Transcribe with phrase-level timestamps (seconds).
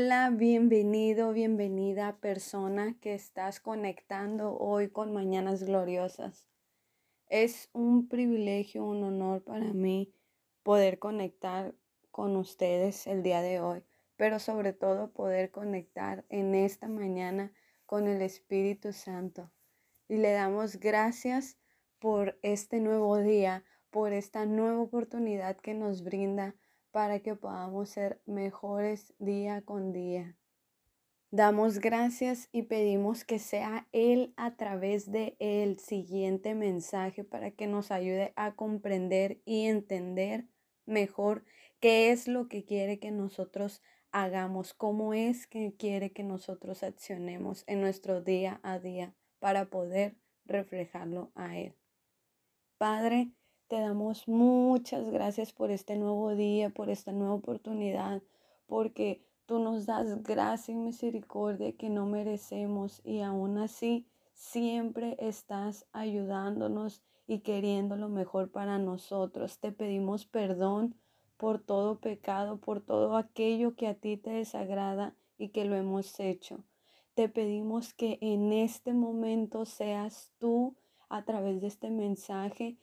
[0.00, 6.46] Hola, bienvenido, bienvenida persona que estás conectando hoy con Mañanas Gloriosas.
[7.26, 10.14] Es un privilegio, un honor para mí
[10.62, 11.74] poder conectar
[12.12, 13.82] con ustedes el día de hoy,
[14.16, 17.52] pero sobre todo poder conectar en esta mañana
[17.84, 19.50] con el Espíritu Santo.
[20.08, 21.58] Y le damos gracias
[21.98, 26.54] por este nuevo día, por esta nueva oportunidad que nos brinda
[26.90, 30.36] para que podamos ser mejores día con día.
[31.30, 37.66] Damos gracias y pedimos que sea Él a través de el siguiente mensaje para que
[37.66, 40.46] nos ayude a comprender y entender
[40.86, 41.44] mejor
[41.80, 47.62] qué es lo que quiere que nosotros hagamos, cómo es que quiere que nosotros accionemos
[47.66, 51.74] en nuestro día a día para poder reflejarlo a Él.
[52.78, 53.32] Padre,
[53.68, 58.22] te damos muchas gracias por este nuevo día, por esta nueva oportunidad,
[58.66, 65.86] porque tú nos das gracia y misericordia que no merecemos y aún así siempre estás
[65.92, 69.58] ayudándonos y queriendo lo mejor para nosotros.
[69.58, 70.94] Te pedimos perdón
[71.36, 76.18] por todo pecado, por todo aquello que a ti te desagrada y que lo hemos
[76.20, 76.64] hecho.
[77.12, 80.74] Te pedimos que en este momento seas tú
[81.10, 82.78] a través de este mensaje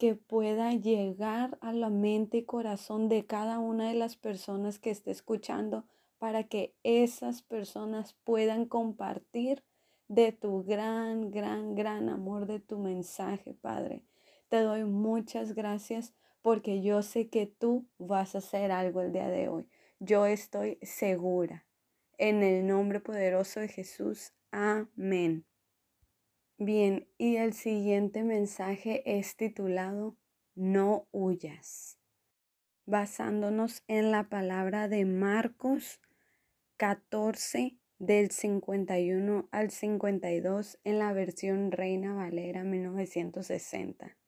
[0.00, 4.88] que pueda llegar a la mente y corazón de cada una de las personas que
[4.88, 5.84] esté escuchando
[6.16, 9.62] para que esas personas puedan compartir
[10.08, 14.02] de tu gran, gran, gran amor, de tu mensaje, Padre.
[14.48, 19.28] Te doy muchas gracias porque yo sé que tú vas a hacer algo el día
[19.28, 19.68] de hoy.
[19.98, 21.66] Yo estoy segura.
[22.16, 24.32] En el nombre poderoso de Jesús.
[24.50, 25.49] Amén.
[26.62, 30.18] Bien, y el siguiente mensaje es titulado
[30.54, 31.98] No huyas,
[32.84, 36.02] basándonos en la palabra de Marcos
[36.76, 44.18] 14 del 51 al 52 en la versión Reina Valera 1960.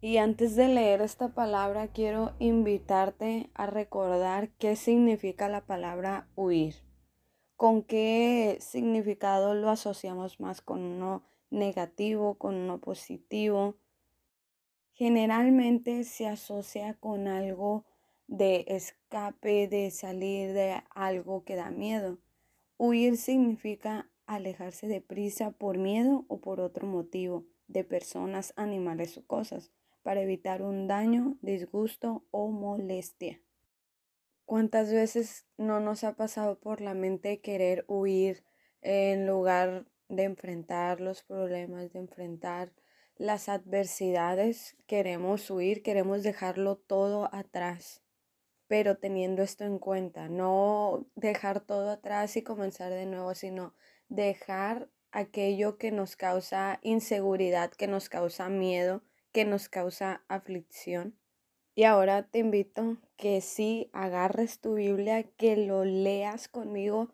[0.00, 6.91] Y antes de leer esta palabra, quiero invitarte a recordar qué significa la palabra huir
[7.56, 13.76] con qué significado lo asociamos más con uno negativo, con uno positivo.
[14.94, 17.84] Generalmente se asocia con algo
[18.26, 22.18] de escape, de salir de algo que da miedo.
[22.78, 29.26] Huir significa alejarse de prisa por miedo o por otro motivo de personas, animales o
[29.26, 29.70] cosas,
[30.02, 33.40] para evitar un daño, disgusto o molestia.
[34.52, 38.44] ¿Cuántas veces no nos ha pasado por la mente querer huir
[38.82, 42.70] en lugar de enfrentar los problemas, de enfrentar
[43.16, 44.76] las adversidades?
[44.86, 48.02] Queremos huir, queremos dejarlo todo atrás,
[48.66, 53.74] pero teniendo esto en cuenta, no dejar todo atrás y comenzar de nuevo, sino
[54.10, 59.02] dejar aquello que nos causa inseguridad, que nos causa miedo,
[59.32, 61.16] que nos causa aflicción
[61.74, 67.10] y ahora te invito que si agarres tu Biblia, que lo leas conmigo,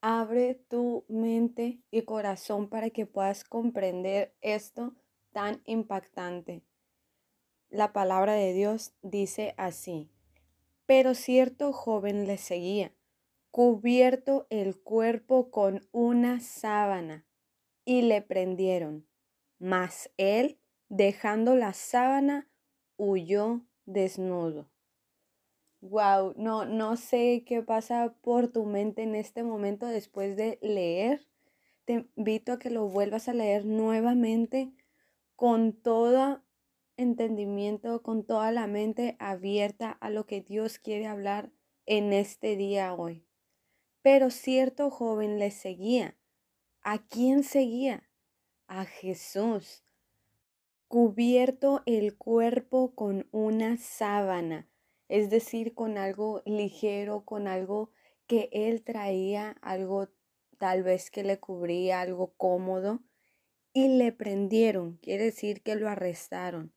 [0.00, 4.94] abre tu mente y corazón para que puedas comprender esto
[5.32, 6.62] tan impactante.
[7.70, 10.10] La palabra de Dios dice así,
[10.86, 12.92] pero cierto joven le seguía,
[13.50, 17.26] cubierto el cuerpo con una sábana,
[17.84, 19.06] y le prendieron.
[19.58, 22.48] Mas él, dejando la sábana,
[22.96, 24.68] huyó desnudo.
[25.80, 31.26] Wow, no, no sé qué pasa por tu mente en este momento después de leer.
[31.84, 34.72] Te invito a que lo vuelvas a leer nuevamente
[35.36, 36.42] con todo
[36.96, 41.52] entendimiento, con toda la mente abierta a lo que Dios quiere hablar
[41.84, 43.26] en este día hoy.
[44.00, 46.16] Pero cierto joven le seguía.
[46.80, 48.08] ¿A quién seguía?
[48.66, 49.83] A Jesús
[50.94, 54.68] cubierto el cuerpo con una sábana,
[55.08, 57.90] es decir, con algo ligero, con algo
[58.28, 60.06] que él traía, algo
[60.56, 63.02] tal vez que le cubría, algo cómodo,
[63.72, 66.72] y le prendieron, quiere decir que lo arrestaron.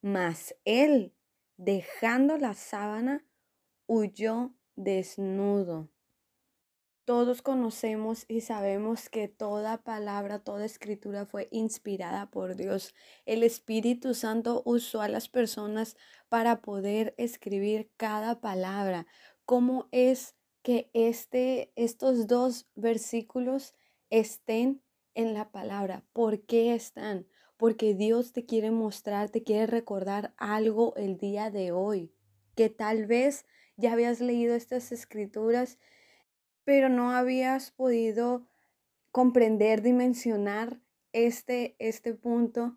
[0.00, 1.14] Mas él,
[1.58, 3.26] dejando la sábana,
[3.86, 5.90] huyó desnudo.
[7.08, 12.94] Todos conocemos y sabemos que toda palabra, toda escritura fue inspirada por Dios.
[13.24, 15.96] El Espíritu Santo usó a las personas
[16.28, 19.06] para poder escribir cada palabra.
[19.46, 23.74] ¿Cómo es que este, estos dos versículos
[24.10, 24.82] estén
[25.14, 26.04] en la palabra?
[26.12, 27.26] ¿Por qué están?
[27.56, 32.12] Porque Dios te quiere mostrar, te quiere recordar algo el día de hoy,
[32.54, 33.46] que tal vez
[33.78, 35.78] ya habías leído estas escrituras
[36.68, 38.46] pero no habías podido
[39.10, 40.78] comprender, dimensionar
[41.14, 42.76] este, este punto.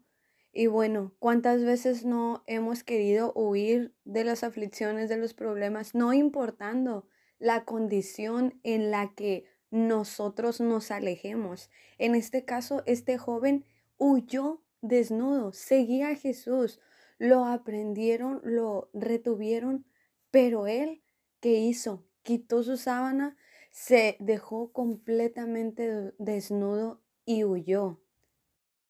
[0.54, 6.14] Y bueno, ¿cuántas veces no hemos querido huir de las aflicciones, de los problemas, no
[6.14, 7.06] importando
[7.38, 11.70] la condición en la que nosotros nos alejemos?
[11.98, 13.66] En este caso, este joven
[13.98, 16.80] huyó desnudo, seguía a Jesús,
[17.18, 19.86] lo aprendieron, lo retuvieron,
[20.32, 21.04] pero él,
[21.42, 22.06] ¿qué hizo?
[22.24, 23.36] Quitó su sábana,
[23.72, 28.00] se dejó completamente desnudo y huyó.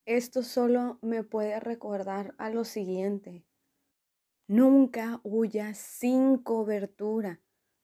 [0.06, 3.46] Esto solo me puede recordar a lo siguiente.
[4.48, 7.40] Nunca huyas sin cobertura.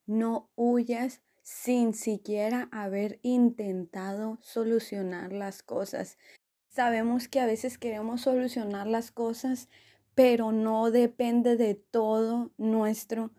[0.05, 6.17] No huyas sin siquiera haber intentado solucionar las cosas.
[6.67, 9.69] Sabemos que a veces queremos solucionar las cosas,
[10.13, 13.31] pero no depende de todo nuestro.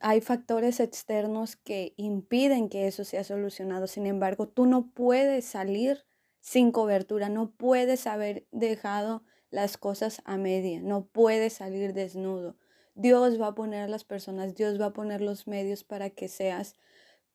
[0.00, 3.86] Hay factores externos que impiden que eso sea solucionado.
[3.86, 6.04] Sin embargo, tú no puedes salir
[6.40, 12.56] sin cobertura, no puedes haber dejado las cosas a media, no puedes salir desnudo.
[12.94, 16.28] Dios va a poner a las personas, Dios va a poner los medios para que
[16.28, 16.74] seas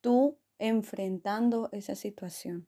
[0.02, 2.68] tú enfrentando esa situación.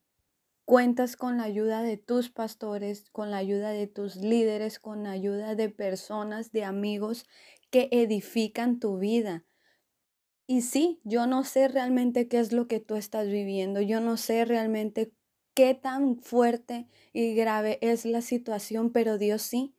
[0.65, 5.11] Cuentas con la ayuda de tus pastores, con la ayuda de tus líderes, con la
[5.11, 7.25] ayuda de personas, de amigos
[7.69, 9.45] que edifican tu vida.
[10.51, 14.17] Y sí, yo no sé realmente qué es lo que tú estás viviendo, yo no
[14.17, 15.13] sé realmente
[15.53, 19.73] qué tan fuerte y grave es la situación, pero Dios sí.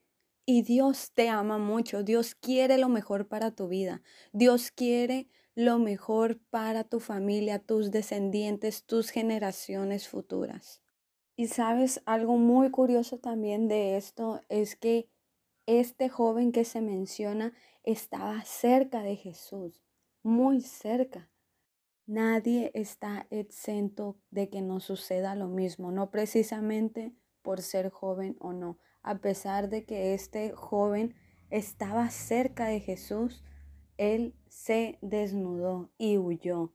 [0.47, 4.01] Y Dios te ama mucho, Dios quiere lo mejor para tu vida,
[4.33, 10.81] Dios quiere lo mejor para tu familia, tus descendientes, tus generaciones futuras.
[11.37, 15.11] Y sabes, algo muy curioso también de esto es que
[15.67, 17.53] este joven que se menciona
[17.83, 19.82] estaba cerca de Jesús,
[20.23, 21.31] muy cerca.
[22.07, 28.53] Nadie está exento de que nos suceda lo mismo, no precisamente por ser joven o
[28.53, 28.79] no.
[29.03, 31.15] A pesar de que este joven
[31.51, 33.45] estaba cerca de Jesús,
[33.99, 36.75] él se desnudó y huyó.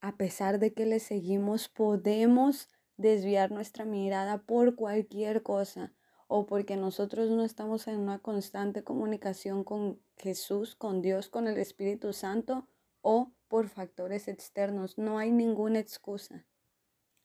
[0.00, 5.92] A pesar de que le seguimos, podemos desviar nuestra mirada por cualquier cosa
[6.28, 11.58] o porque nosotros no estamos en una constante comunicación con Jesús, con Dios, con el
[11.58, 12.68] Espíritu Santo
[13.00, 14.98] o por factores externos.
[14.98, 16.46] No hay ninguna excusa.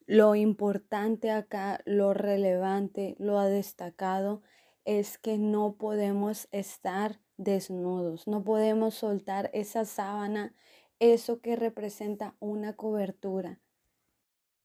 [0.06, 4.42] Lo importante acá, lo relevante, lo destacado
[4.84, 10.54] es que no podemos estar desnudos, no podemos soltar esa sábana,
[10.98, 13.60] eso que representa una cobertura.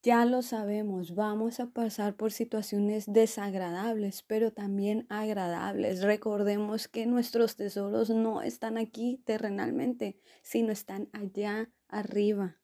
[0.02, 6.02] Ya lo sabemos, vamos a pasar por situaciones desagradables, pero también agradables.
[6.04, 12.56] Recordemos que nuestros tesoros no están aquí terrenalmente, sino están allá arriba.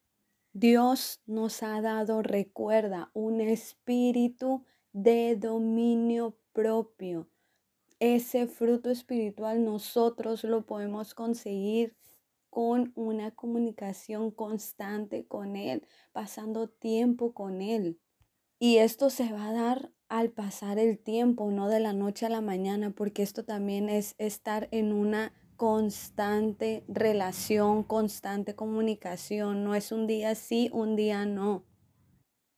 [0.53, 7.27] Dios nos ha dado, recuerda, un espíritu de dominio propio.
[7.99, 11.97] Ese fruto espiritual nosotros lo podemos conseguir
[12.55, 17.99] con una comunicación constante con Él, pasando tiempo con Él.
[18.59, 22.29] Y esto se va a dar al pasar el tiempo, no de la noche a
[22.29, 29.65] la mañana, porque esto también es estar en una constante relación, constante comunicación.
[29.65, 31.65] No es un día sí, un día no.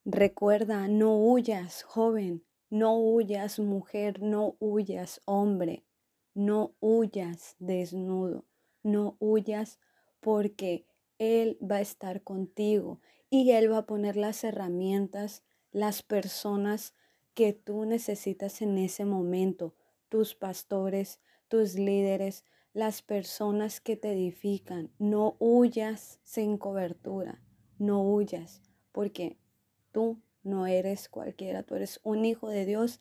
[0.05, 5.87] Recuerda, no huyas, joven, no huyas, mujer, no huyas, hombre,
[6.35, 8.45] no huyas desnudo,
[8.83, 9.79] no huyas
[10.27, 10.85] porque
[11.19, 15.41] Él va a estar contigo y Él va a poner las herramientas,
[15.71, 16.93] las personas
[17.33, 19.73] que tú necesitas en ese momento,
[20.09, 22.43] tus pastores, tus líderes,
[22.73, 24.91] las personas que te edifican.
[24.99, 27.41] No huyas sin cobertura,
[27.77, 29.37] no huyas, porque
[29.93, 32.99] tú no eres cualquiera, tú eres un hijo de Dios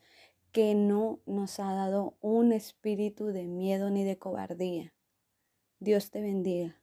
[0.52, 4.94] que no nos ha dado un espíritu de miedo ni de cobardía.
[5.80, 6.80] Dios te bendiga.